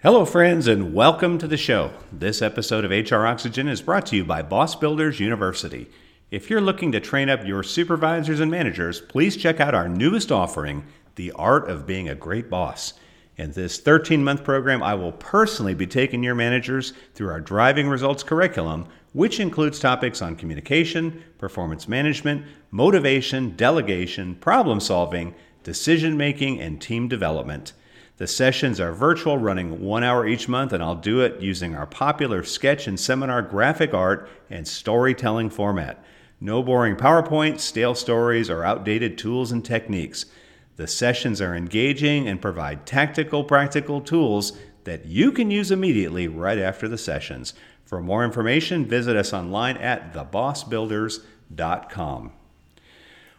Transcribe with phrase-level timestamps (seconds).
[0.00, 1.90] Hello, friends, and welcome to the show.
[2.12, 5.90] This episode of HR Oxygen is brought to you by Boss Builders University.
[6.30, 10.30] If you're looking to train up your supervisors and managers, please check out our newest
[10.30, 10.84] offering,
[11.16, 12.92] The Art of Being a Great Boss.
[13.36, 17.88] In this 13 month program, I will personally be taking your managers through our Driving
[17.88, 25.34] Results curriculum, which includes topics on communication, performance management, motivation, delegation, problem solving,
[25.64, 27.72] decision making, and team development.
[28.18, 31.86] The sessions are virtual, running one hour each month, and I'll do it using our
[31.86, 36.02] popular sketch and seminar graphic art and storytelling format.
[36.40, 40.26] No boring PowerPoint, stale stories, or outdated tools and techniques.
[40.74, 46.58] The sessions are engaging and provide tactical, practical tools that you can use immediately right
[46.58, 47.54] after the sessions.
[47.84, 52.32] For more information, visit us online at thebossbuilders.com.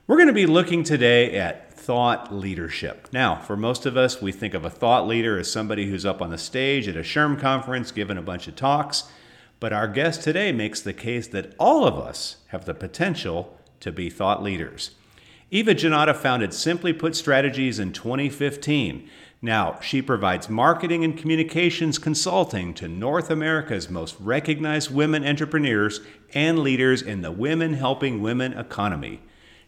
[0.09, 3.09] We're going to be looking today at thought leadership.
[3.11, 6.19] Now, for most of us, we think of a thought leader as somebody who's up
[6.19, 9.03] on the stage at a SHRM conference giving a bunch of talks.
[9.59, 13.91] But our guest today makes the case that all of us have the potential to
[13.91, 14.95] be thought leaders.
[15.51, 19.07] Eva Janata founded Simply Put Strategies in 2015.
[19.43, 26.01] Now, she provides marketing and communications consulting to North America's most recognized women entrepreneurs
[26.33, 29.21] and leaders in the women helping women economy.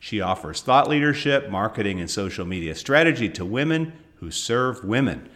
[0.03, 5.30] She offers thought leadership, marketing, and social media strategy to women who serve women.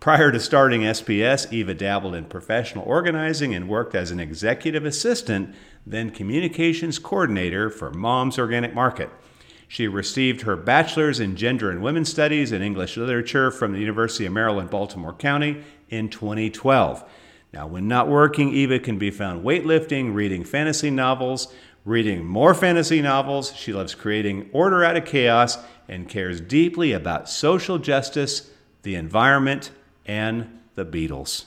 [0.00, 5.54] Prior to starting SPS, Eva dabbled in professional organizing and worked as an executive assistant,
[5.86, 9.10] then communications coordinator for Mom's Organic Market.
[9.68, 14.24] She received her bachelor's in gender and women's studies and English literature from the University
[14.24, 17.04] of Maryland, Baltimore County in 2012.
[17.52, 21.54] Now, when not working, Eva can be found weightlifting, reading fantasy novels,
[21.86, 23.54] reading more fantasy novels.
[23.54, 25.56] She loves creating order out of chaos
[25.88, 28.50] and cares deeply about social justice,
[28.82, 29.70] the environment,
[30.04, 31.44] and the Beatles.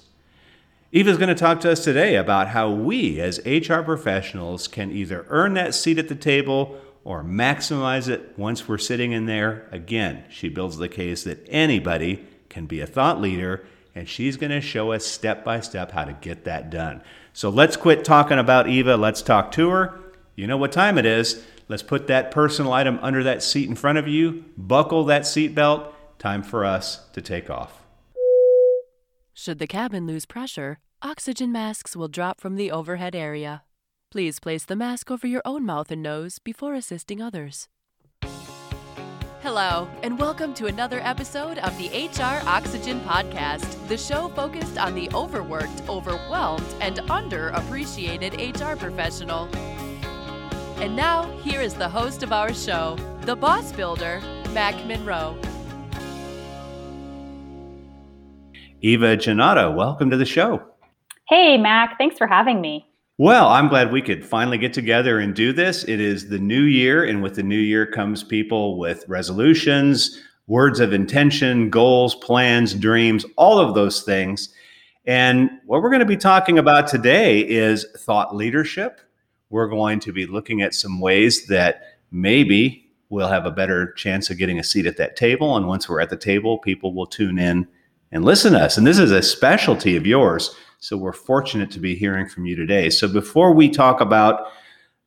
[0.94, 5.26] Eva's going to talk to us today about how we as HR professionals can either
[5.28, 9.68] earn that seat at the table or maximize it once we're sitting in there.
[9.74, 14.52] Again, she builds the case that anybody can be a thought leader, and she's going
[14.52, 17.03] to show us step by step how to get that done.
[17.34, 18.96] So let's quit talking about Eva.
[18.96, 20.00] Let's talk to her
[20.39, 21.44] you know what time it is.
[21.67, 25.91] Let's put that personal item under that seat in front of you, buckle that seatbelt.
[26.17, 27.83] Time for us to take off.
[29.33, 33.63] Should the cabin lose pressure, oxygen masks will drop from the overhead area.
[34.11, 37.67] Please place the mask over your own mouth and nose before assisting others.
[39.41, 44.95] Hello, and welcome to another episode of the HR Oxygen Podcast, the show focused on
[44.95, 49.50] the overworked, overwhelmed, and underappreciated HR professional.
[50.79, 54.22] And now, here is the host of our show, the boss builder,
[54.53, 55.38] Mac Monroe.
[58.79, 60.63] Eva Janata, welcome to the show.
[61.28, 61.97] Hey, Mac.
[61.97, 62.88] Thanks for having me.
[63.18, 65.84] Well, I'm glad we could finally get together and do this.
[65.84, 70.79] It is the new year, and with the new year comes people with resolutions, words
[70.79, 74.47] of intention, goals, plans, dreams, all of those things.
[75.06, 79.01] And what we're going to be talking about today is thought leadership
[79.50, 84.30] we're going to be looking at some ways that maybe we'll have a better chance
[84.30, 85.58] of getting a seat at that table.
[85.58, 87.68] And once we're at the table, people will tune in
[88.12, 88.78] and listen to us.
[88.78, 90.56] And this is a specialty of yours.
[90.80, 92.90] So we're fortunate to be hearing from you today.
[92.90, 94.48] So before we talk about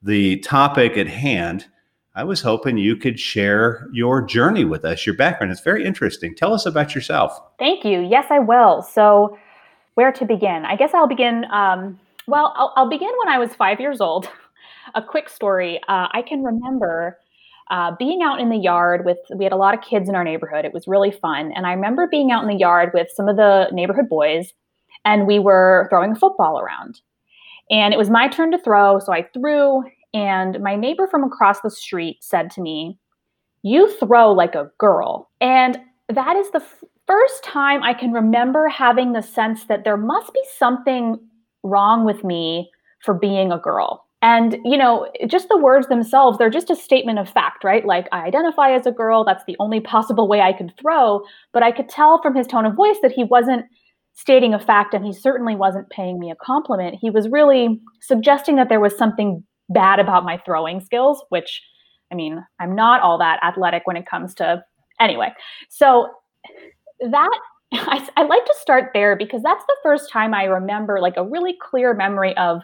[0.03, 1.67] the topic at hand,
[2.15, 5.51] I was hoping you could share your journey with us, your background.
[5.51, 6.35] It's very interesting.
[6.35, 7.41] Tell us about yourself.
[7.59, 8.01] Thank you.
[8.01, 8.83] Yes, I will.
[8.83, 9.39] So,
[9.95, 10.65] where to begin?
[10.65, 14.29] I guess I'll begin um, well, I'll, I'll, begin when I was five years old.
[14.95, 15.81] a quick story.
[15.89, 17.19] Uh, I can remember
[17.71, 20.25] uh, being out in the yard with, we had a lot of kids in our
[20.25, 20.65] neighborhood.
[20.65, 21.53] It was really fun.
[21.55, 24.53] And I remember being out in the yard with some of the neighborhood boys,
[25.05, 27.01] and we were throwing a football around.
[27.71, 28.99] And it was my turn to throw.
[28.99, 32.99] So I threw, and my neighbor from across the street said to me,
[33.63, 35.31] You throw like a girl.
[35.41, 35.79] And
[36.09, 40.33] that is the f- first time I can remember having the sense that there must
[40.35, 41.19] be something
[41.63, 42.71] wrong with me
[43.05, 44.07] for being a girl.
[44.23, 47.85] And, you know, just the words themselves, they're just a statement of fact, right?
[47.85, 49.25] Like, I identify as a girl.
[49.25, 51.23] That's the only possible way I could throw.
[51.53, 53.65] But I could tell from his tone of voice that he wasn't
[54.15, 56.99] stating a fact and he certainly wasn't paying me a compliment.
[57.01, 61.61] He was really suggesting that there was something bad about my throwing skills, which,
[62.13, 64.63] I mean, I'm not all that athletic when it comes to.
[65.01, 65.33] Anyway,
[65.69, 66.09] so
[67.11, 67.41] that
[67.87, 71.25] I, I like to start there because that's the first time I remember like a
[71.25, 72.63] really clear memory of,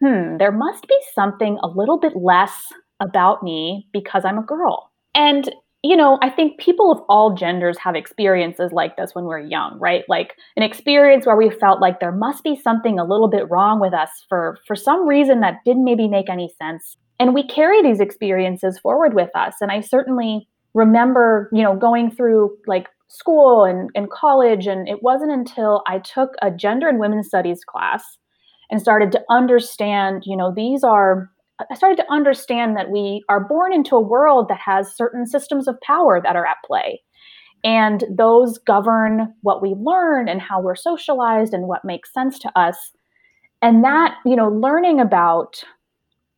[0.00, 4.90] hmm, there must be something a little bit less about me because I'm a girl.
[5.14, 5.50] And
[5.84, 9.78] you know, I think people of all genders have experiences like this when we're young,
[9.78, 10.02] right?
[10.08, 13.78] Like an experience where we felt like there must be something a little bit wrong
[13.80, 16.96] with us for for some reason that didn't maybe make any sense.
[17.20, 19.54] And we carry these experiences forward with us.
[19.60, 24.66] And I certainly remember, you know, going through like school and, and college.
[24.66, 28.04] And it wasn't until I took a gender and women's studies class
[28.70, 31.30] and started to understand, you know, these are
[31.70, 35.66] I started to understand that we are born into a world that has certain systems
[35.66, 37.02] of power that are at play.
[37.64, 42.58] And those govern what we learn and how we're socialized and what makes sense to
[42.58, 42.92] us.
[43.60, 45.64] And that, you know, learning about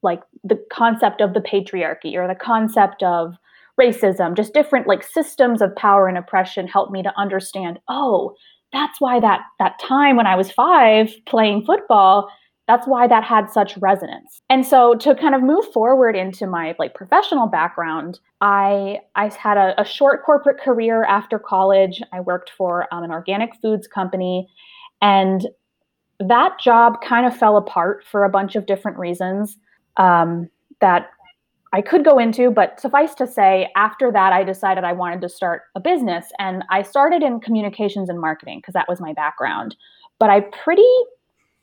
[0.02, 3.34] like the concept of the patriarchy or the concept of
[3.80, 8.34] racism, just different like systems of power and oppression helped me to understand, oh,
[8.72, 12.30] that's why that that time when I was 5 playing football,
[12.68, 14.42] that's why that had such resonance.
[14.48, 19.58] And so to kind of move forward into my like professional background i i had
[19.58, 22.00] a, a short corporate career after college.
[22.12, 24.48] I worked for um, an organic foods company
[25.02, 25.48] and
[26.20, 29.56] that job kind of fell apart for a bunch of different reasons
[29.96, 30.48] um,
[30.80, 31.10] that
[31.72, 35.28] I could go into, but suffice to say, after that, I decided I wanted to
[35.28, 36.26] start a business.
[36.38, 39.76] And I started in communications and marketing because that was my background.
[40.18, 40.82] But I pretty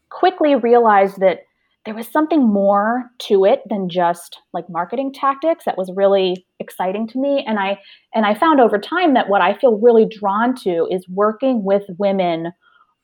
[0.09, 1.41] quickly realized that
[1.87, 7.07] there was something more to it than just like marketing tactics that was really exciting
[7.07, 7.79] to me and i
[8.13, 11.83] and i found over time that what i feel really drawn to is working with
[11.97, 12.51] women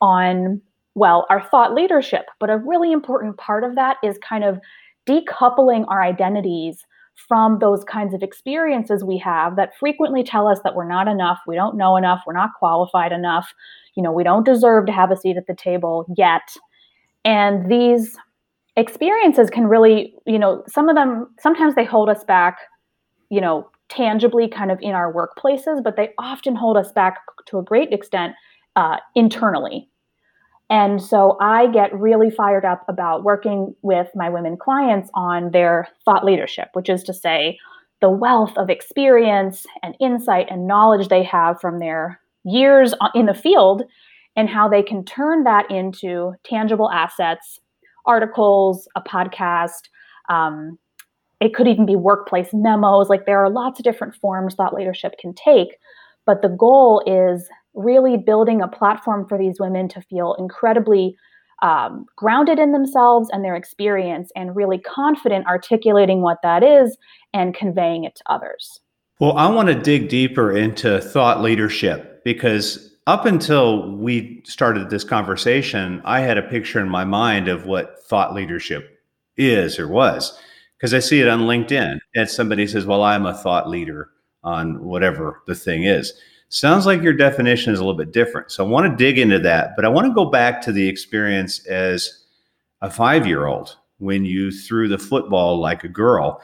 [0.01, 0.61] on
[0.95, 4.59] well our thought leadership but a really important part of that is kind of
[5.07, 6.83] decoupling our identities
[7.15, 11.39] from those kinds of experiences we have that frequently tell us that we're not enough
[11.47, 13.53] we don't know enough we're not qualified enough
[13.95, 16.41] you know we don't deserve to have a seat at the table yet
[17.25, 18.17] and these
[18.75, 22.57] experiences can really, you know, some of them, sometimes they hold us back,
[23.29, 27.59] you know, tangibly kind of in our workplaces, but they often hold us back to
[27.59, 28.33] a great extent
[28.75, 29.87] uh, internally.
[30.73, 35.87] And so I get really fired up about working with my women clients on their
[36.03, 37.59] thought leadership, which is to say,
[38.01, 43.35] the wealth of experience and insight and knowledge they have from their years in the
[43.35, 43.83] field
[44.35, 47.59] and how they can turn that into tangible assets,
[48.07, 49.89] articles, a podcast.
[50.27, 50.79] Um,
[51.39, 53.09] it could even be workplace memos.
[53.09, 55.77] Like there are lots of different forms thought leadership can take.
[56.25, 61.15] But the goal is really building a platform for these women to feel incredibly
[61.61, 66.97] um, grounded in themselves and their experience and really confident articulating what that is
[67.33, 68.81] and conveying it to others.
[69.19, 75.03] Well, I want to dig deeper into thought leadership because up until we started this
[75.03, 78.99] conversation, I had a picture in my mind of what thought leadership
[79.37, 80.37] is or was,
[80.77, 81.99] because I see it on LinkedIn.
[82.15, 84.09] And somebody says, Well, I'm a thought leader
[84.43, 86.13] on whatever the thing is.
[86.53, 88.51] Sounds like your definition is a little bit different.
[88.51, 90.87] So I want to dig into that, but I want to go back to the
[90.87, 92.25] experience as
[92.83, 96.43] a five year old when you threw the football like a girl.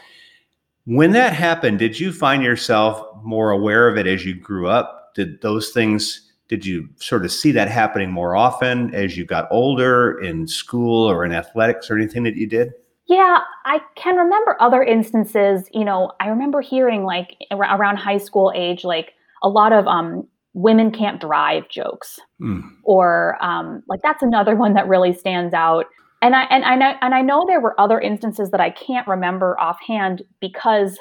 [0.86, 5.14] When that happened, did you find yourself more aware of it as you grew up?
[5.14, 9.48] Did those things did you sort of see that happening more often as you got
[9.52, 12.74] older in school or in athletics or anything that you did?
[13.06, 15.70] Yeah, I can remember other instances.
[15.72, 19.14] You know, I remember hearing like around high school age, like
[19.44, 22.62] a lot of um, women can't drive jokes, mm.
[22.84, 25.86] or um, like that's another one that really stands out.
[26.22, 29.08] And I and I know and I know there were other instances that I can't
[29.08, 30.98] remember offhand because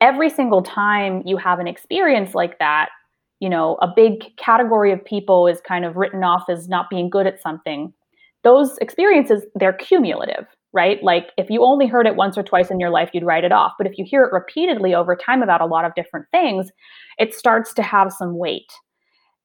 [0.00, 2.90] every single time you have an experience like that,
[3.40, 7.08] you know, a big category of people is kind of written off as not being
[7.08, 7.92] good at something.
[8.42, 11.02] Those experiences, they're cumulative, right?
[11.02, 13.52] Like if you only heard it once or twice in your life, you'd write it
[13.52, 13.72] off.
[13.78, 16.70] But if you hear it repeatedly over time about a lot of different things,
[17.18, 18.72] it starts to have some weight.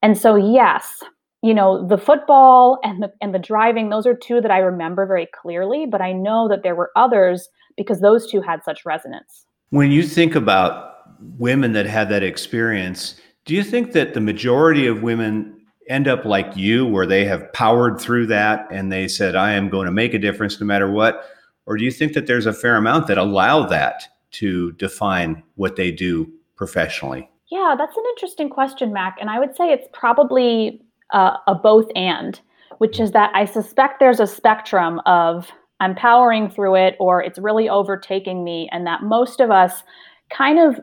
[0.02, 1.02] And so, yes,
[1.42, 5.06] you know, the football and the and the driving, those are two that I remember
[5.06, 9.46] very clearly, but I know that there were others because those two had such resonance.
[9.70, 10.94] When you think about
[11.38, 15.57] women that had that experience, do you think that the majority of women
[15.88, 19.68] end up like you, where they have powered through that and they said, I am
[19.68, 21.24] going to make a difference no matter what?
[21.66, 25.76] Or do you think that there's a fair amount that allow that to define what
[25.76, 27.30] they do professionally?
[27.50, 29.16] Yeah, that's an interesting question, Mac.
[29.20, 32.38] And I would say it's probably uh, a both and,
[32.78, 37.38] which is that I suspect there's a spectrum of I'm powering through it or it's
[37.38, 39.82] really overtaking me, and that most of us
[40.30, 40.80] kind of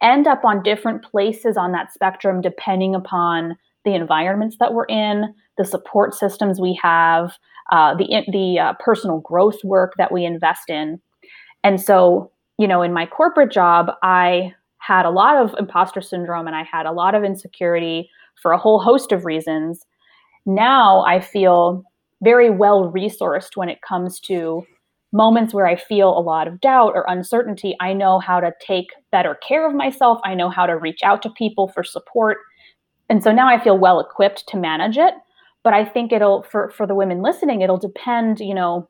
[0.00, 3.56] end up on different places on that spectrum depending upon
[3.88, 7.32] the environments that we're in, the support systems we have,
[7.72, 11.00] uh, the the uh, personal growth work that we invest in.
[11.64, 16.46] And so, you know, in my corporate job, I had a lot of imposter syndrome
[16.46, 18.08] and I had a lot of insecurity
[18.40, 19.84] for a whole host of reasons.
[20.46, 21.82] Now I feel
[22.22, 24.64] very well resourced when it comes to
[25.12, 27.76] moments where I feel a lot of doubt or uncertainty.
[27.80, 30.20] I know how to take better care of myself.
[30.24, 32.38] I know how to reach out to people for support.
[33.08, 35.14] And so now I feel well equipped to manage it.
[35.64, 38.88] But I think it'll, for, for the women listening, it'll depend, you know,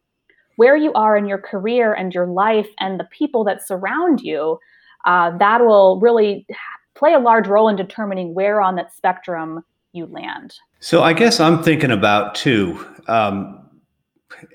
[0.57, 4.59] where you are in your career and your life and the people that surround you.
[5.05, 6.47] Uh, that will really
[6.95, 10.57] play a large role in determining where on that spectrum you land.
[10.81, 13.65] So I guess I'm thinking about too, um,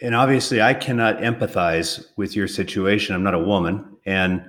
[0.02, 3.16] and obviously I cannot empathize with your situation.
[3.16, 4.44] I'm not a woman and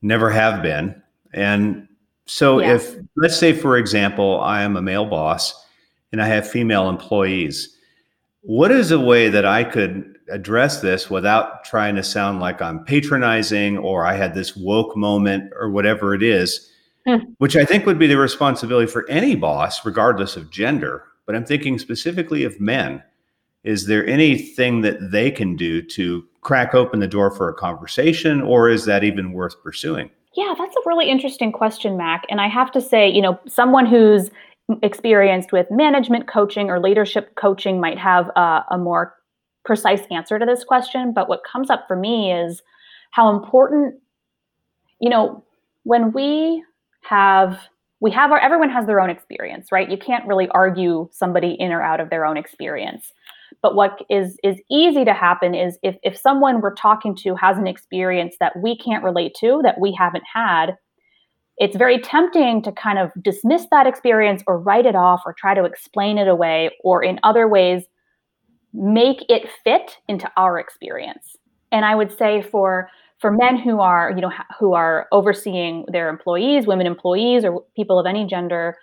[0.00, 1.00] never have been.
[1.34, 1.88] And
[2.26, 5.66] so if let's say for example, I am a male boss
[6.12, 7.76] and I have female employees,
[8.42, 12.84] what is a way that I could address this without trying to sound like I'm
[12.84, 16.68] patronizing or I had this woke moment or whatever it is?
[17.06, 17.16] Hmm.
[17.38, 21.04] which I think would be the responsibility for any boss, regardless of gender.
[21.26, 23.02] But I'm thinking specifically of men.
[23.64, 28.40] Is there anything that they can do to crack open the door for a conversation,
[28.40, 30.10] or is that even worth pursuing?
[30.34, 32.24] Yeah, that's a really interesting question, Mac.
[32.30, 34.30] And I have to say, you know, someone who's
[34.82, 39.14] experienced with management coaching or leadership coaching might have a, a more
[39.64, 41.12] precise answer to this question.
[41.12, 42.62] But what comes up for me is
[43.10, 43.94] how important,
[45.00, 45.44] you know,
[45.84, 46.62] when we
[47.02, 47.60] have
[48.00, 51.72] we have our everyone has their own experience right you can't really argue somebody in
[51.72, 53.12] or out of their own experience
[53.62, 57.56] but what is is easy to happen is if if someone we're talking to has
[57.56, 60.76] an experience that we can't relate to that we haven't had
[61.58, 65.54] it's very tempting to kind of dismiss that experience or write it off or try
[65.54, 67.84] to explain it away or in other ways
[68.72, 71.36] make it fit into our experience.
[71.70, 76.08] And i would say for for men who are you know who are overseeing their
[76.08, 78.76] employees women employees or people of any gender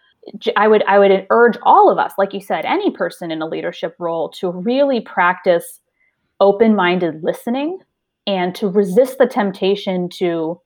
[0.56, 3.48] i would i would urge all of us like you said any person in a
[3.48, 5.80] leadership role to really practice
[6.40, 7.80] open-minded listening
[8.28, 10.60] and to resist the temptation to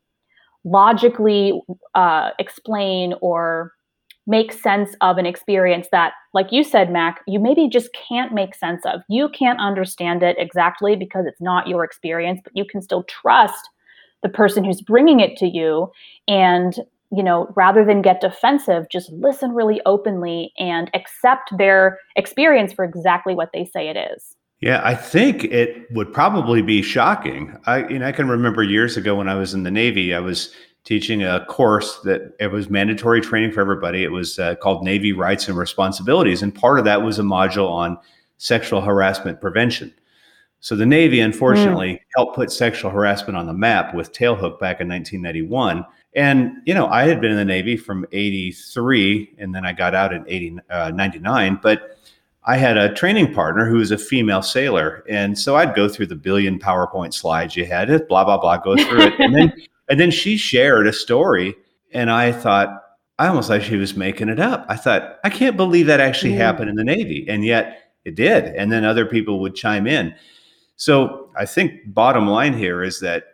[0.65, 1.61] logically
[1.95, 3.73] uh, explain or
[4.25, 8.55] make sense of an experience that, like you said, Mac, you maybe just can't make
[8.55, 9.01] sense of.
[9.09, 13.69] You can't understand it exactly because it's not your experience, but you can still trust
[14.21, 15.91] the person who's bringing it to you.
[16.27, 16.79] And,
[17.13, 22.83] you know, rather than get defensive, just listen really openly and accept their experience for
[22.83, 24.35] exactly what they say it is.
[24.61, 27.55] Yeah, I think it would probably be shocking.
[27.65, 30.19] I, you know, I can remember years ago when I was in the Navy, I
[30.19, 30.53] was
[30.85, 34.03] teaching a course that it was mandatory training for everybody.
[34.03, 37.69] It was uh, called Navy Rights and Responsibilities, and part of that was a module
[37.69, 37.97] on
[38.37, 39.93] sexual harassment prevention.
[40.61, 41.99] So the Navy, unfortunately, mm.
[42.15, 45.85] helped put sexual harassment on the map with Tailhook back in 1991.
[46.15, 49.95] And you know, I had been in the Navy from '83, and then I got
[49.95, 51.59] out in 80, uh, 99.
[51.61, 51.97] But
[52.43, 56.07] I had a training partner who was a female sailor, and so I'd go through
[56.07, 59.53] the billion PowerPoint slides you had, blah blah blah, go through it, and then
[59.89, 61.55] and then she shared a story,
[61.93, 62.83] and I thought,
[63.19, 64.65] I almost like she was making it up.
[64.67, 66.37] I thought, I can't believe that actually mm.
[66.37, 67.25] happened in the Navy.
[67.29, 68.45] And yet it did.
[68.55, 70.15] And then other people would chime in.
[70.75, 73.25] So I think bottom line here is that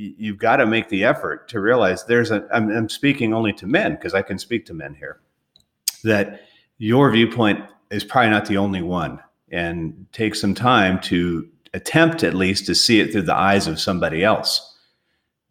[0.00, 3.66] you've got to make the effort to realize there's a, I'm, I'm speaking only to
[3.66, 5.20] men because I can speak to men here,
[6.04, 6.42] that
[6.78, 9.20] your viewpoint is probably not the only one.
[9.50, 13.80] And take some time to attempt at least to see it through the eyes of
[13.80, 14.68] somebody else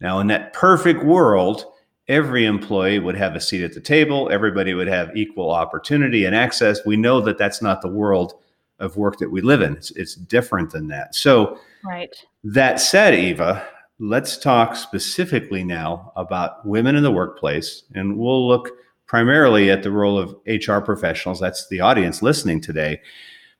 [0.00, 1.64] now, in that perfect world,
[2.06, 6.34] every employee would have a seat at the table, everybody would have equal opportunity and
[6.34, 6.84] access.
[6.86, 8.34] We know that that's not the world
[8.78, 9.76] of work that we live in.
[9.76, 11.14] It's, it's different than that.
[11.14, 12.14] So, right.
[12.44, 13.66] That said, Eva,
[13.98, 18.70] let's talk specifically now about women in the workplace, and we'll look
[19.06, 21.40] primarily at the role of HR professionals.
[21.40, 23.00] That's the audience listening today.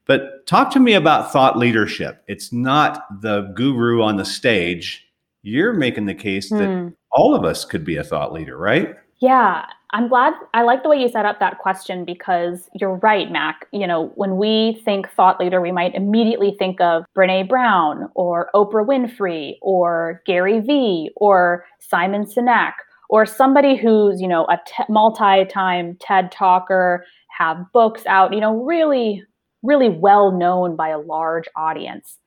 [0.06, 2.22] But talk to me about thought leadership.
[2.28, 5.08] It's not the guru on the stage
[5.42, 6.94] you're making the case that mm.
[7.10, 8.94] all of us could be a thought leader, right?
[9.18, 10.34] Yeah, I'm glad.
[10.52, 13.66] I like the way you set up that question because you're right, Mac.
[13.72, 18.50] You know, when we think thought leader, we might immediately think of Brene Brown or
[18.54, 22.72] Oprah Winfrey or Gary Vee or Simon Sinek
[23.08, 24.58] or somebody who's, you know, a
[24.90, 29.22] multi-time TED talker, have books out, you know, really,
[29.62, 32.18] really well known by a large audience.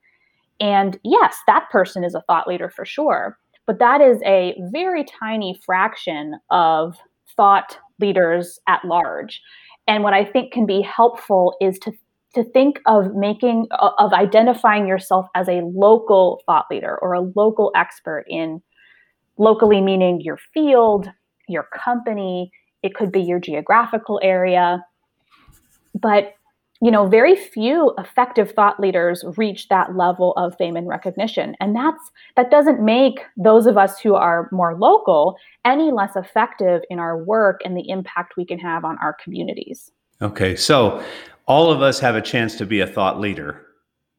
[0.60, 3.38] And yes, that person is a thought leader for sure,
[3.68, 6.98] but that is a very tiny fraction of
[7.36, 9.42] thought leaders at large.
[9.88, 11.92] And what I think can be helpful is to
[12.34, 17.72] to think of making of identifying yourself as a local thought leader or a local
[17.76, 18.62] expert in
[19.38, 21.10] locally meaning your field,
[21.50, 22.52] your company,
[22.84, 24.84] it could be your geographical area.
[26.00, 26.36] But
[26.82, 31.56] you know, very few effective thought leaders reach that level of fame and recognition.
[31.60, 36.82] And that's that doesn't make those of us who are more local any less effective
[36.90, 39.92] in our work and the impact we can have on our communities.
[40.24, 40.56] Okay.
[40.56, 41.04] So
[41.46, 43.68] all of us have a chance to be a thought leader.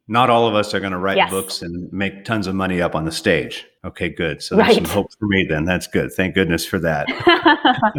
[0.07, 1.31] Not all of us are going to write yes.
[1.31, 3.67] books and make tons of money up on the stage.
[3.85, 4.43] Okay, good.
[4.43, 4.77] So there's right.
[4.77, 5.65] some hope for me then.
[5.65, 6.13] That's good.
[6.13, 7.07] Thank goodness for that.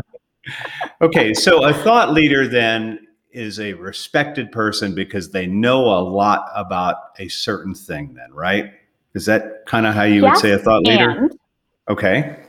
[1.02, 3.00] okay, so a thought leader then
[3.34, 8.72] is a respected person because they know a lot about a certain thing then right?
[9.14, 11.10] Is that kind of how you yes, would say a thought leader?
[11.10, 11.40] and,
[11.90, 12.40] okay.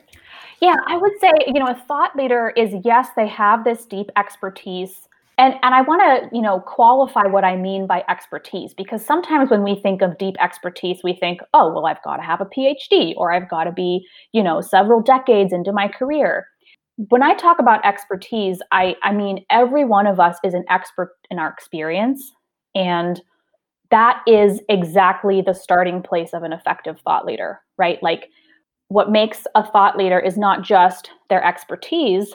[0.61, 4.11] Yeah i would say you know a thought leader is yes they have this deep
[4.17, 9.05] expertise and and i want to you know qualify what i mean by expertise because
[9.05, 12.41] sometimes when we think of deep expertise we think oh well i've got to have
[12.41, 16.47] a phd or i've got to be you know several decades into my career
[16.97, 21.11] when I talk about expertise, I, I mean every one of us is an expert
[21.31, 22.33] in our experience.
[22.75, 23.21] And
[23.91, 28.03] that is exactly the starting place of an effective thought leader, right?
[28.03, 28.29] Like
[28.89, 32.33] what makes a thought leader is not just their expertise,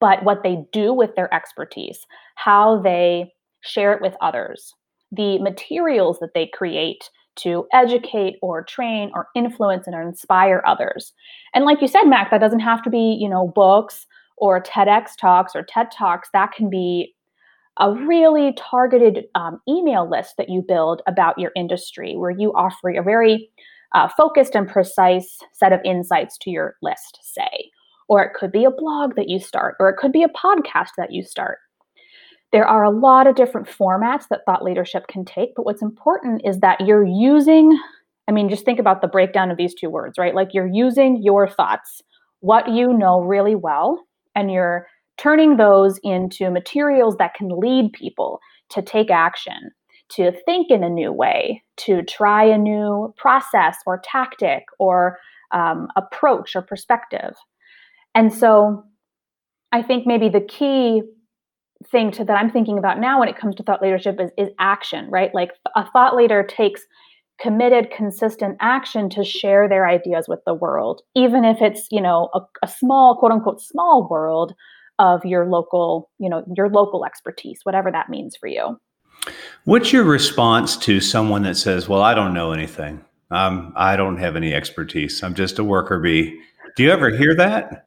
[0.00, 4.74] but what they do with their expertise, how they share it with others,
[5.10, 11.12] the materials that they create to educate or train or influence and or inspire others.
[11.54, 15.10] And like you said, Mac, that doesn't have to be, you know, books or TEDx
[15.18, 16.28] talks or TED talks.
[16.32, 17.14] That can be
[17.78, 22.90] a really targeted um, email list that you build about your industry, where you offer
[22.90, 23.48] a very
[23.94, 27.70] uh, focused and precise set of insights to your list, say.
[28.08, 30.90] Or it could be a blog that you start, or it could be a podcast
[30.98, 31.58] that you start.
[32.52, 36.42] There are a lot of different formats that thought leadership can take, but what's important
[36.44, 37.78] is that you're using,
[38.28, 40.34] I mean, just think about the breakdown of these two words, right?
[40.34, 42.02] Like you're using your thoughts,
[42.40, 44.04] what you know really well,
[44.34, 48.38] and you're turning those into materials that can lead people
[48.70, 49.70] to take action,
[50.10, 55.18] to think in a new way, to try a new process or tactic or
[55.52, 57.34] um, approach or perspective.
[58.14, 58.84] And so
[59.70, 61.02] I think maybe the key
[61.90, 64.48] thing to that I'm thinking about now when it comes to thought leadership is, is
[64.58, 65.34] action, right?
[65.34, 66.82] Like a thought leader takes
[67.40, 72.28] committed, consistent action to share their ideas with the world, even if it's, you know,
[72.34, 74.54] a, a small, quote unquote, small world
[74.98, 78.78] of your local, you know, your local expertise, whatever that means for you.
[79.64, 83.04] What's your response to someone that says, "Well, I don't know anything.
[83.30, 85.22] Um, I don't have any expertise.
[85.22, 86.40] I'm just a worker bee."
[86.76, 87.86] Do you ever hear that?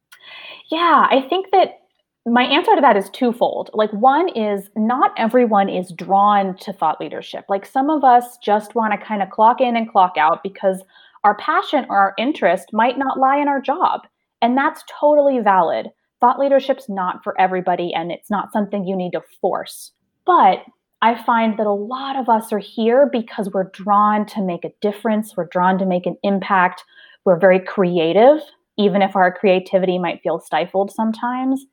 [0.70, 1.80] Yeah, I think that
[2.26, 3.70] my answer to that is twofold.
[3.72, 7.44] Like, one is not everyone is drawn to thought leadership.
[7.48, 10.82] Like, some of us just want to kind of clock in and clock out because
[11.22, 14.02] our passion or our interest might not lie in our job.
[14.42, 15.88] And that's totally valid.
[16.20, 19.92] Thought leadership's not for everybody, and it's not something you need to force.
[20.24, 20.64] But
[21.02, 24.72] I find that a lot of us are here because we're drawn to make a
[24.80, 26.82] difference, we're drawn to make an impact,
[27.24, 28.40] we're very creative,
[28.78, 31.66] even if our creativity might feel stifled sometimes.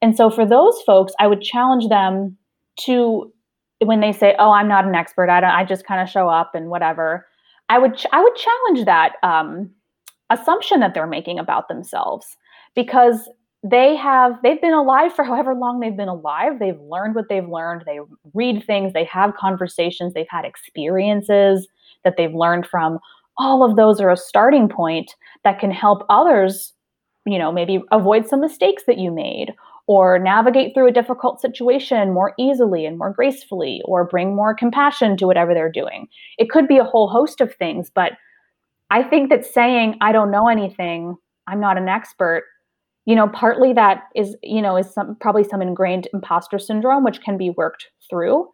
[0.00, 2.36] And so for those folks, I would challenge them
[2.80, 3.32] to
[3.80, 5.30] when they say, "Oh, I'm not an expert.
[5.30, 5.50] I don't.
[5.50, 7.26] I just kind of show up and whatever."
[7.68, 9.70] I would ch- I would challenge that um,
[10.30, 12.36] assumption that they're making about themselves
[12.74, 13.28] because
[13.64, 16.58] they have they've been alive for however long they've been alive.
[16.58, 17.82] They've learned what they've learned.
[17.86, 18.00] They
[18.34, 18.92] read things.
[18.92, 20.14] They have conversations.
[20.14, 21.66] They've had experiences
[22.04, 22.98] that they've learned from.
[23.36, 26.72] All of those are a starting point that can help others
[27.26, 29.54] you know maybe avoid some mistakes that you made
[29.88, 35.16] or navigate through a difficult situation more easily and more gracefully, or bring more compassion
[35.16, 36.06] to whatever they're doing.
[36.36, 38.12] It could be a whole host of things, but
[38.90, 42.44] I think that saying, I don't know anything, I'm not an expert,
[43.06, 47.22] you know, partly that is, you know, is some probably some ingrained imposter syndrome, which
[47.22, 48.46] can be worked through.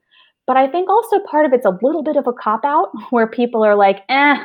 [0.46, 3.26] But I think also part of it's a little bit of a cop out where
[3.26, 4.36] people are like, eh,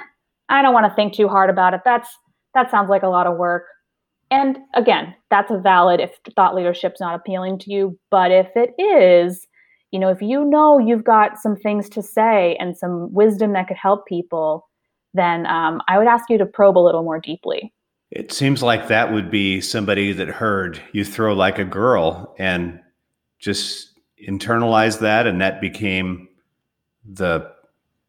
[0.50, 1.82] I don't want to think too hard about it.
[1.86, 2.10] That's
[2.56, 3.66] that sounds like a lot of work.
[4.32, 7.98] And again, that's a valid if thought leadership's not appealing to you.
[8.12, 9.48] But if it is,
[9.92, 13.68] you know, if you know you've got some things to say and some wisdom that
[13.68, 14.68] could help people,
[15.14, 17.74] then um, I would ask you to probe a little more deeply.
[18.12, 22.80] It seems like that would be somebody that heard you throw like a girl and
[23.40, 26.28] just internalized that, and that became
[27.06, 27.52] the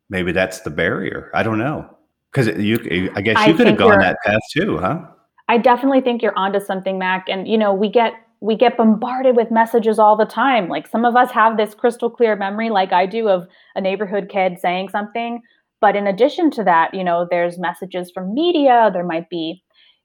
[0.08, 1.30] maybe that's the barrier.
[1.34, 1.96] I don't know
[2.32, 5.06] because you, I guess you I could have gone that path too, huh?
[5.50, 7.26] I definitely think you're onto something, Mac.
[7.28, 10.68] And you know, we get we get bombarded with messages all the time.
[10.68, 14.28] Like some of us have this crystal clear memory, like I do, of a neighborhood
[14.30, 15.42] kid saying something.
[15.80, 18.90] But in addition to that, you know, there's messages from media.
[18.92, 19.62] There might be,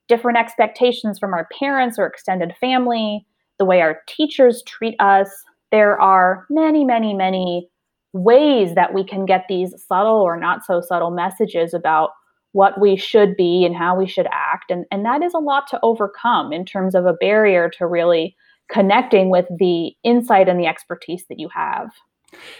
[0.08, 3.26] different expectations from our parents or extended family,
[3.60, 5.30] the way our teachers treat us.
[5.72, 7.70] There are many, many, many
[8.14, 12.12] ways that we can get these subtle or not so subtle messages about
[12.56, 14.72] what we should be and how we should act.
[14.72, 18.34] And, and that is a lot to overcome in terms of a barrier to really
[18.72, 21.92] connecting with the insight and the expertise that you have.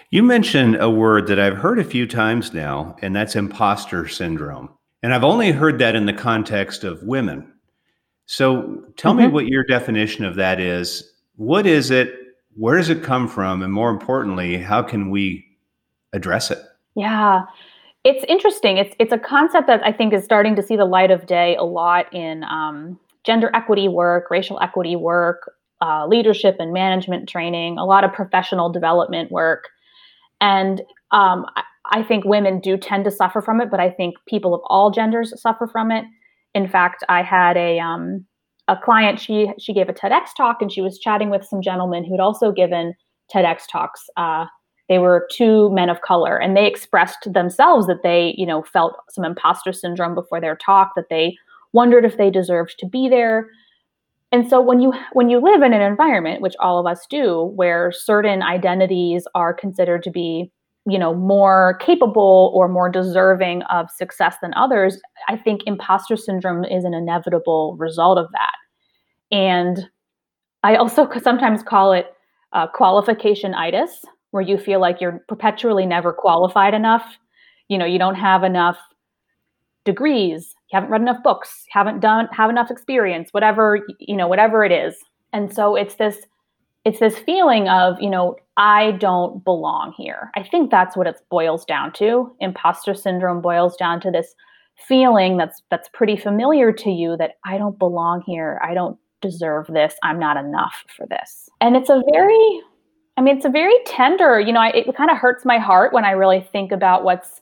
[0.10, 4.70] You mentioned a word that I've heard a few times now, and that's imposter syndrome.
[5.02, 7.54] And I've only heard that in the context of women.
[8.26, 9.28] So tell mm-hmm.
[9.28, 11.10] me what your definition of that is.
[11.38, 12.14] What is it?
[12.58, 13.64] Where does it come from?
[13.64, 15.46] And more importantly, how can we
[16.12, 16.60] address it?
[16.96, 17.44] Yeah.
[18.06, 18.78] It's interesting.
[18.78, 21.56] It's it's a concept that I think is starting to see the light of day
[21.56, 27.80] a lot in um, gender equity work, racial equity work, uh, leadership and management training,
[27.80, 29.70] a lot of professional development work.
[30.40, 31.64] And um, I,
[31.94, 34.92] I think women do tend to suffer from it, but I think people of all
[34.92, 36.06] genders suffer from it.
[36.54, 38.24] In fact, I had a um,
[38.68, 39.20] a client.
[39.20, 42.52] She she gave a TEDx talk, and she was chatting with some gentlemen who'd also
[42.52, 42.94] given
[43.34, 44.04] TEDx talks.
[44.16, 44.46] Uh,
[44.88, 48.96] they were two men of color, and they expressed themselves that they, you know, felt
[49.10, 50.94] some imposter syndrome before their talk.
[50.96, 51.38] That they
[51.74, 53.50] wondered if they deserved to be there
[54.32, 57.52] and so when you when you live in an environment which all of us do
[57.56, 60.52] where certain identities are considered to be
[60.88, 66.64] you know more capable or more deserving of success than others i think imposter syndrome
[66.66, 68.56] is an inevitable result of that
[69.32, 69.90] and
[70.64, 72.08] i also sometimes call it
[72.54, 74.04] uh, qualification itis
[74.36, 77.18] where you feel like you're perpetually never qualified enough
[77.70, 78.78] you know you don't have enough
[79.86, 84.64] degrees you haven't read enough books haven't done have enough experience whatever you know whatever
[84.64, 84.96] it is.
[85.34, 86.18] And so it's this
[86.86, 90.32] it's this feeling of you know i don't belong here.
[90.36, 92.36] I think that's what it boils down to.
[92.40, 94.34] Imposter syndrome boils down to this
[94.88, 98.60] feeling that's that's pretty familiar to you that i don't belong here.
[98.64, 99.96] I don't deserve this.
[100.04, 101.50] I'm not enough for this.
[101.62, 102.62] And it's a very
[103.18, 105.94] i mean it's a very tender you know I, it kind of hurts my heart
[105.94, 107.42] when i really think about what's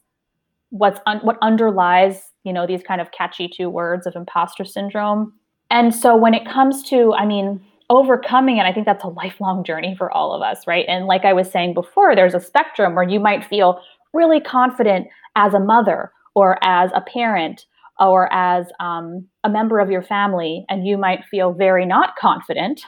[0.74, 5.34] what's un- what underlies you know these kind of catchy two words of imposter syndrome.
[5.70, 9.64] And so when it comes to i mean overcoming it i think that's a lifelong
[9.64, 10.86] journey for all of us right?
[10.88, 13.82] And like i was saying before there's a spectrum where you might feel
[14.14, 17.66] really confident as a mother or as a parent
[18.00, 22.82] or as um, a member of your family and you might feel very not confident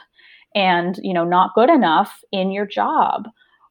[0.56, 3.28] and you know not good enough in your job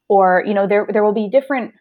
[0.08, 1.74] or you know there there will be different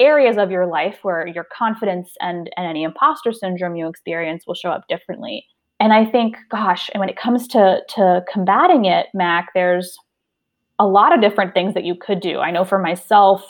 [0.00, 4.54] areas of your life where your confidence and, and any imposter syndrome you experience will
[4.54, 5.46] show up differently.
[5.80, 9.96] And I think, gosh, and when it comes to to combating it, Mac, there's
[10.78, 12.38] a lot of different things that you could do.
[12.38, 13.44] I know for myself,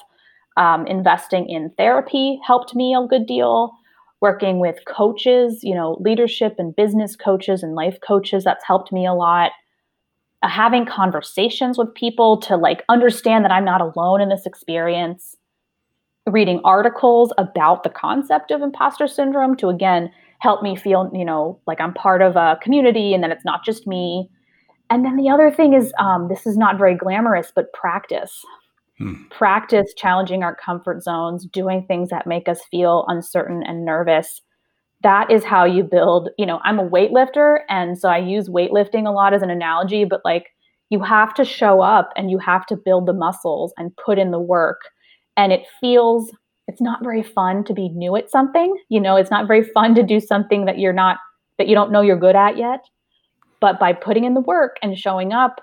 [0.57, 3.72] um, investing in therapy helped me a good deal.
[4.20, 9.07] Working with coaches, you know, leadership and business coaches and life coaches, that's helped me
[9.07, 9.52] a lot.
[10.44, 15.35] Uh, having conversations with people to like understand that I'm not alone in this experience.
[16.26, 21.59] Reading articles about the concept of imposter syndrome to again help me feel you know
[21.66, 24.28] like i'm part of a community and that it's not just me.
[24.90, 28.44] And then the other thing is um, this is not very glamorous but practice.
[28.98, 29.14] Hmm.
[29.30, 34.40] practice challenging our comfort zones doing things that make us feel uncertain and nervous
[35.04, 39.06] that is how you build you know i'm a weightlifter and so i use weightlifting
[39.06, 40.48] a lot as an analogy but like
[40.90, 44.32] you have to show up and you have to build the muscles and put in
[44.32, 44.80] the work
[45.36, 46.32] and it feels
[46.66, 49.94] it's not very fun to be new at something you know it's not very fun
[49.94, 51.18] to do something that you're not
[51.58, 52.84] that you don't know you're good at yet
[53.60, 55.60] but by putting in the work and showing up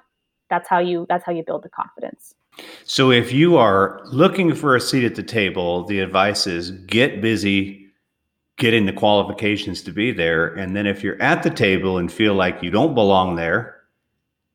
[0.52, 2.36] that's how you that's how you build the confidence.
[2.84, 7.22] So if you are looking for a seat at the table the advice is get
[7.22, 7.81] busy
[8.62, 12.34] getting the qualifications to be there and then if you're at the table and feel
[12.34, 13.82] like you don't belong there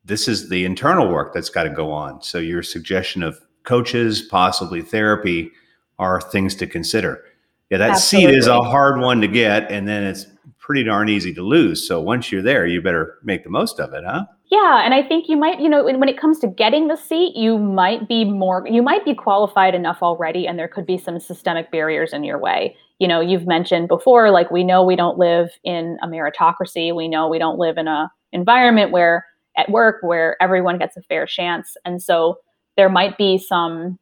[0.05, 4.21] this is the internal work that's got to go on so your suggestion of coaches,
[4.21, 5.51] possibly therapy
[5.99, 7.23] are things to consider.
[7.69, 8.31] Yeah, that Absolutely.
[8.31, 10.25] seat is a hard one to get, and then it's
[10.57, 11.85] pretty darn easy to lose.
[11.85, 14.25] So once you're there, you better make the most of it, huh?
[14.49, 17.35] Yeah, and I think you might, you know, when it comes to getting the seat,
[17.35, 21.19] you might be more, you might be qualified enough already, and there could be some
[21.19, 22.77] systemic barriers in your way.
[22.99, 26.95] You know, you've mentioned before, like we know we don't live in a meritocracy.
[26.95, 29.25] We know we don't live in a environment where
[29.57, 32.39] at work where everyone gets a fair chance, and so
[32.75, 33.99] there might be some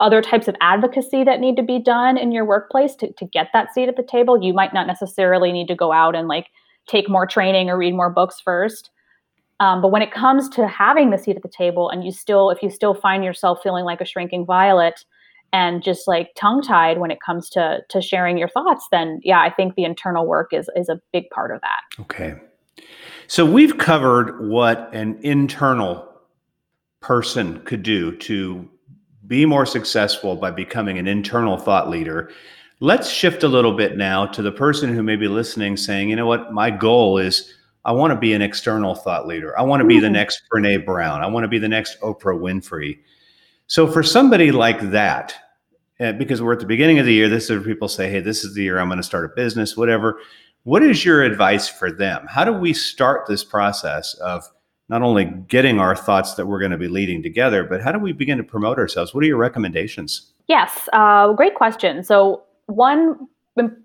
[0.00, 3.48] other types of advocacy that need to be done in your workplace to, to get
[3.52, 4.42] that seat at the table.
[4.42, 6.48] You might not necessarily need to go out and like
[6.86, 8.90] take more training or read more books first.
[9.58, 12.50] Um, but when it comes to having the seat at the table and you still,
[12.50, 15.04] if you still find yourself feeling like a shrinking violet
[15.56, 19.40] and just like tongue tied when it comes to, to sharing your thoughts, then yeah,
[19.40, 21.80] I think the internal work is, is a big part of that.
[22.02, 22.34] Okay.
[23.26, 26.06] So we've covered what an internal
[27.00, 28.68] person could do to
[29.26, 32.30] be more successful by becoming an internal thought leader.
[32.80, 36.16] Let's shift a little bit now to the person who may be listening saying, you
[36.16, 37.54] know what, my goal is
[37.86, 39.58] I want to be an external thought leader.
[39.58, 40.12] I want to be the hmm.
[40.12, 41.22] next Brene Brown.
[41.22, 42.98] I want to be the next Oprah Winfrey.
[43.68, 45.34] So for somebody like that,
[46.00, 48.20] uh, because we're at the beginning of the year, this is where people say, hey,
[48.20, 50.20] this is the year I'm going to start a business, whatever.
[50.64, 52.26] What is your advice for them?
[52.28, 54.44] How do we start this process of
[54.88, 57.98] not only getting our thoughts that we're going to be leading together, but how do
[57.98, 59.14] we begin to promote ourselves?
[59.14, 60.32] What are your recommendations?
[60.48, 62.04] Yes, uh, great question.
[62.04, 63.28] So, one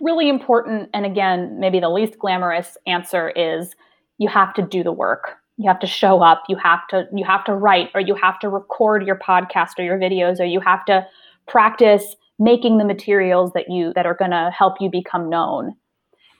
[0.02, 3.74] really important, and again, maybe the least glamorous answer is
[4.18, 5.38] you have to do the work.
[5.58, 6.44] You have to show up.
[6.50, 9.84] You have to you have to write, or you have to record your podcast or
[9.84, 11.06] your videos, or you have to
[11.52, 15.76] practice making the materials that you that are going to help you become known.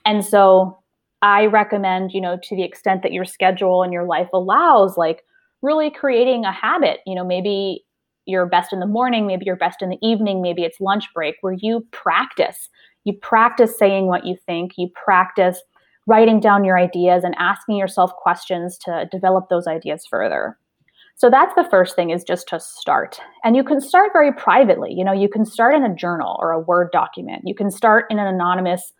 [0.04, 0.78] And so
[1.20, 5.22] I recommend, you know, to the extent that your schedule and your life allows, like
[5.60, 7.00] really creating a habit.
[7.06, 7.84] You know, maybe
[8.24, 11.36] you're best in the morning, maybe you're best in the evening, maybe it's lunch break
[11.42, 12.68] where you practice.
[13.04, 15.60] You practice saying what you think, you practice
[16.06, 20.56] writing down your ideas and asking yourself questions to develop those ideas further.
[21.16, 23.20] So that's the first thing is just to start.
[23.44, 24.92] And you can start very privately.
[24.92, 27.42] You know, you can start in a journal or a Word document.
[27.44, 28.92] You can start in an anonymous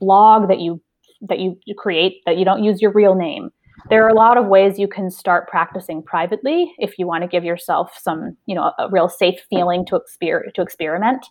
[0.00, 0.82] blog that you
[1.28, 3.50] that you create that you don't use your real name.
[3.88, 7.28] There are a lot of ways you can start practicing privately if you want to
[7.28, 11.26] give yourself some, you know, a real safe feeling to exper- to experiment.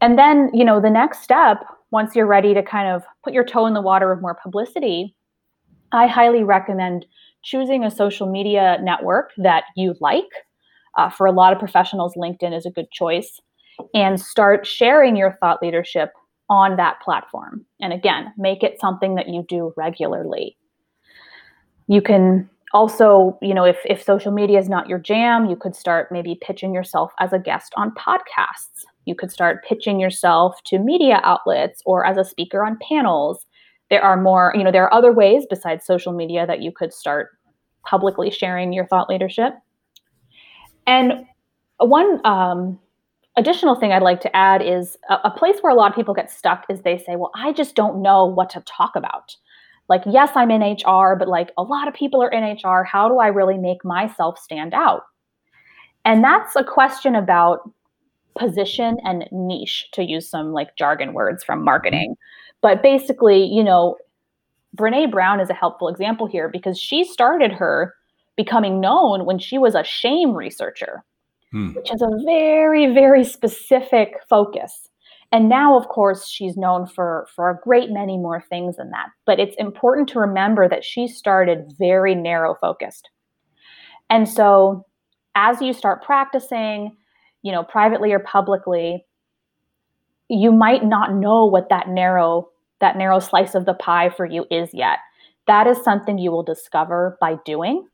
[0.00, 1.58] And then, you know, the next step,
[1.90, 5.14] once you're ready to kind of put your toe in the water of more publicity,
[5.92, 7.06] I highly recommend
[7.42, 10.24] choosing a social media network that you like.
[10.96, 13.40] Uh, for a lot of professionals, LinkedIn is a good choice.
[13.94, 16.12] And start sharing your thought leadership
[16.50, 17.64] on that platform.
[17.80, 20.56] And again, make it something that you do regularly.
[21.86, 25.74] You can also, you know, if, if social media is not your jam, you could
[25.74, 28.84] start maybe pitching yourself as a guest on podcasts.
[29.04, 33.46] You could start pitching yourself to media outlets or as a speaker on panels.
[33.90, 36.92] There are more, you know, there are other ways besides social media that you could
[36.92, 37.30] start
[37.84, 39.54] publicly sharing your thought leadership.
[40.86, 41.26] And
[41.78, 42.78] one um,
[43.36, 46.14] additional thing I'd like to add is a, a, place where a lot of people
[46.14, 49.36] get stuck is they say, well, I just don't know what to talk about.
[49.88, 52.82] Like, yes, I'm in HR, but like a lot of people are in HR.
[52.82, 55.02] How do I really make myself stand out?
[56.04, 57.70] And that's a question about
[58.38, 62.16] position and niche, to use some like jargon words from marketing.
[62.60, 63.96] But basically, you know,
[64.76, 67.94] Brene Brown is a helpful example here because she started her
[68.36, 71.04] becoming known when she was a shame researcher
[71.52, 71.72] hmm.
[71.72, 74.88] which is a very, very specific focus.
[75.30, 79.08] And now, of course, she's known for, for a great many more things than that.
[79.26, 83.10] But it's important to remember that she started very narrow focused.
[84.08, 84.86] And so
[85.34, 86.96] as you start practicing,
[87.42, 89.04] you know, privately or publicly,
[90.28, 92.48] you might not know what that narrow
[92.80, 94.98] that narrow slice of the pie for you is yet.
[95.48, 97.86] That is something you will discover by doing.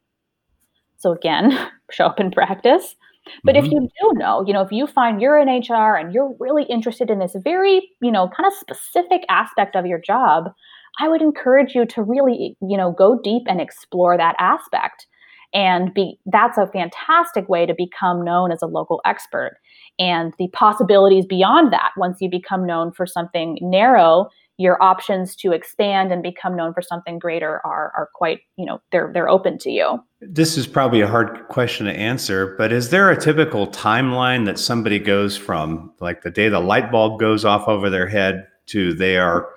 [0.98, 1.56] So again,
[1.90, 2.96] show up in practice.
[3.42, 3.66] But mm-hmm.
[3.66, 6.64] if you do know, you know, if you find you're in HR and you're really
[6.64, 10.52] interested in this very, you know, kind of specific aspect of your job,
[11.00, 15.06] I would encourage you to really, you know, go deep and explore that aspect.
[15.54, 19.58] And be that's a fantastic way to become known as a local expert.
[19.98, 25.52] And the possibilities beyond that, once you become known for something narrow, your options to
[25.52, 29.58] expand and become known for something greater are are quite you know they're they're open
[29.58, 33.66] to you this is probably a hard question to answer but is there a typical
[33.66, 38.06] timeline that somebody goes from like the day the light bulb goes off over their
[38.06, 39.48] head to they are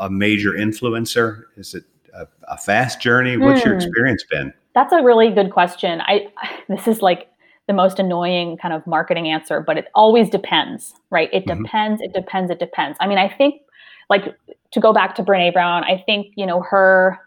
[0.00, 3.80] a major influencer is it a, a fast journey what's your hmm.
[3.80, 6.28] experience been that's a really good question i
[6.68, 7.28] this is like
[7.66, 11.64] the most annoying kind of marketing answer but it always depends right it mm-hmm.
[11.64, 13.62] depends it depends it depends i mean i think
[14.08, 14.36] like
[14.72, 17.18] to go back to Brene Brown, I think, you know, her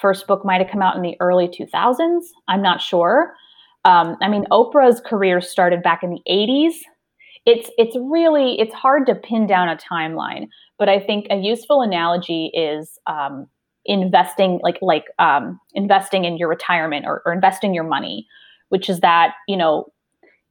[0.00, 2.22] first book might have come out in the early 2000s.
[2.48, 3.34] I'm not sure.
[3.84, 6.74] Um, I mean, Oprah's career started back in the 80s.
[7.44, 10.46] It's it's really it's hard to pin down a timeline,
[10.78, 13.48] but I think a useful analogy is um,
[13.84, 18.26] investing like like um, investing in your retirement or, or investing your money,
[18.68, 19.92] which is that you know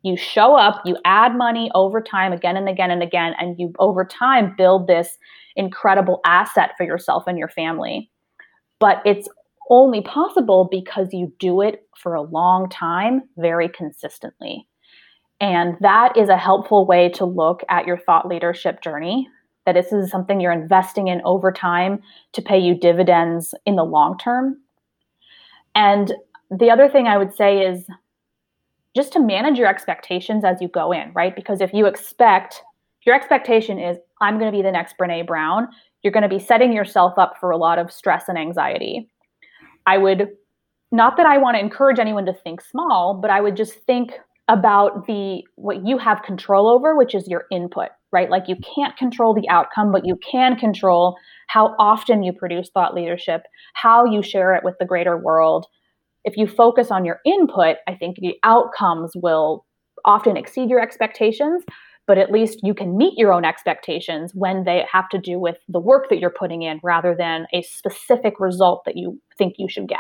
[0.04, 3.72] you show up, you add money over time again and again and again, and you
[3.80, 5.18] over time build this
[5.56, 8.10] incredible asset for yourself and your family.
[8.80, 9.30] But it's
[9.70, 14.68] only possible because you do it for a long time, very consistently.
[15.40, 19.28] And that is a helpful way to look at your thought leadership journey.
[19.66, 22.02] That this is something you're investing in over time
[22.34, 24.58] to pay you dividends in the long term.
[25.76, 26.14] And
[26.50, 27.86] the other thing I would say is
[28.96, 31.36] just to manage your expectations as you go in, right?
[31.36, 32.62] Because if you expect,
[33.06, 35.70] your expectation is, I'm going to be the next Brene Brown,
[36.04, 39.10] you're going to be setting yourself up for a lot of stress and anxiety.
[39.86, 40.30] I would,
[40.92, 44.20] not that I want to encourage anyone to think small, but I would just think
[44.52, 48.30] about the what you have control over which is your input right?
[48.30, 51.16] Like you can't control the outcome but you can control
[51.48, 55.66] how often you produce thought leadership how you share it with the greater world.
[56.26, 59.66] If you focus on your input i think the outcomes will
[60.04, 61.64] often exceed your expectations
[62.08, 65.58] but at least you can meet your own expectations when they have to do with
[65.70, 69.70] the work that you're putting in rather than a specific result that you think you
[69.70, 70.00] should get.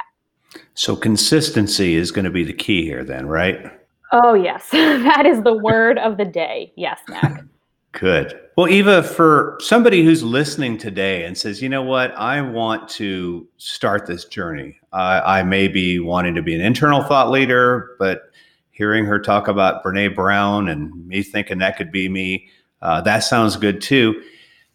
[0.74, 3.72] So consistency is going to be the key here then right
[4.12, 4.70] Oh, yes.
[4.72, 6.74] that is the word of the day.
[6.76, 7.44] Yes, Mac.
[7.94, 8.40] Good.
[8.56, 13.46] Well, Eva, for somebody who's listening today and says, you know what, I want to
[13.58, 14.80] start this journey.
[14.94, 18.32] I may be wanting to be an internal thought leader, but
[18.72, 22.48] hearing her talk about Brene Brown and me thinking that could be me,
[22.82, 24.22] uh, that sounds good too.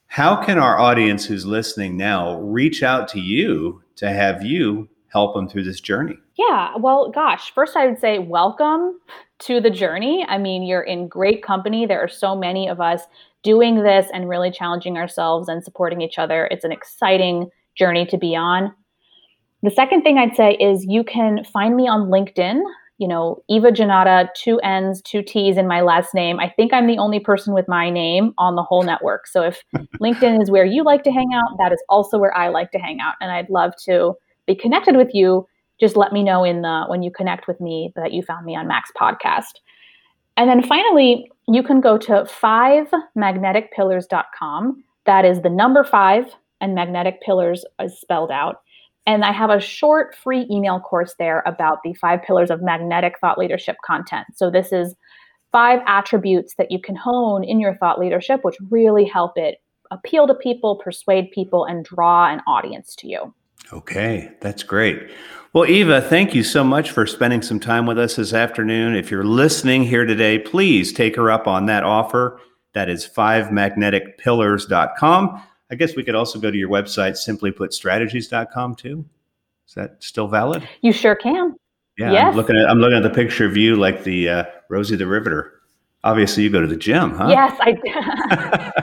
[0.07, 5.35] How can our audience who's listening now reach out to you to have you help
[5.35, 6.19] them through this journey?
[6.37, 8.99] Yeah, well, gosh, first I would say welcome
[9.41, 10.25] to the journey.
[10.29, 11.87] I mean, you're in great company.
[11.87, 13.03] There are so many of us
[13.43, 16.47] doing this and really challenging ourselves and supporting each other.
[16.51, 18.75] It's an exciting journey to be on.
[19.63, 22.61] The second thing I'd say is you can find me on LinkedIn.
[22.99, 26.39] You know, Eva Jannotta, two N's, two T's in my last name.
[26.39, 29.27] I think I'm the only person with my name on the whole network.
[29.27, 29.63] So if
[30.01, 32.79] LinkedIn is where you like to hang out, that is also where I like to
[32.79, 33.15] hang out.
[33.21, 34.15] And I'd love to
[34.47, 35.47] be connected with you
[35.81, 38.57] just let me know in the when you connect with me that you found me
[38.57, 39.61] on Max podcast.
[40.37, 44.85] And then finally, you can go to 5magneticpillars.com.
[45.05, 48.61] That is the number 5 and magnetic pillars is spelled out.
[49.07, 53.15] And I have a short free email course there about the five pillars of magnetic
[53.21, 54.27] thought leadership content.
[54.35, 54.97] So this is
[55.53, 59.59] five attributes that you can hone in your thought leadership, which really help it
[59.93, 63.33] appeal to people, persuade people, and draw an audience to you.
[63.73, 65.11] Okay, that's great.
[65.53, 68.95] Well, Eva, thank you so much for spending some time with us this afternoon.
[68.95, 72.39] If you're listening here today, please take her up on that offer.
[72.75, 75.43] That is 5magneticpillars.com.
[75.71, 79.07] I guess we could also go to your website, simplyputstrategies.com too.
[79.67, 80.69] Is that still valid?
[80.83, 81.57] You sure can.
[81.99, 82.27] Yeah, yes.
[82.27, 85.07] I'm looking at I'm looking at the picture of you like the uh, Rosie the
[85.07, 85.55] Riveter.
[86.05, 87.29] Obviously, you go to the gym, huh?
[87.31, 87.81] Yes, I do.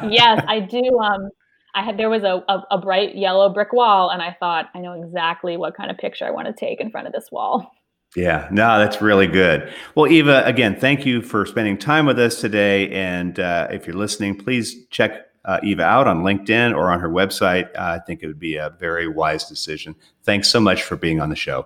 [0.12, 1.00] yes, I do.
[1.00, 1.30] Um,
[1.76, 4.80] I had there was a, a, a bright yellow brick wall, and I thought I
[4.80, 7.72] know exactly what kind of picture I want to take in front of this wall.
[8.16, 9.74] Yeah, no, that's really good.
[9.96, 12.90] Well, Eva, again, thank you for spending time with us today.
[12.92, 17.10] And uh, if you're listening, please check uh, Eva out on LinkedIn or on her
[17.10, 17.70] website.
[17.76, 19.96] Uh, I think it would be a very wise decision.
[20.24, 21.66] Thanks so much for being on the show.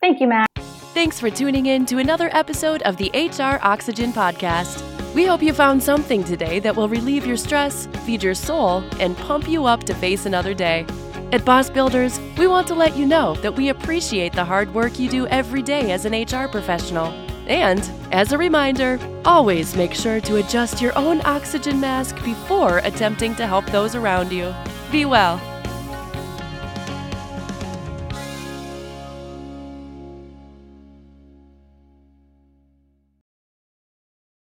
[0.00, 0.48] Thank you, Matt.
[0.92, 4.95] Thanks for tuning in to another episode of the HR Oxygen Podcast.
[5.16, 9.16] We hope you found something today that will relieve your stress, feed your soul, and
[9.16, 10.84] pump you up to face another day.
[11.32, 14.98] At Boss Builders, we want to let you know that we appreciate the hard work
[14.98, 17.06] you do every day as an HR professional.
[17.46, 23.34] And, as a reminder, always make sure to adjust your own oxygen mask before attempting
[23.36, 24.54] to help those around you.
[24.92, 25.40] Be well.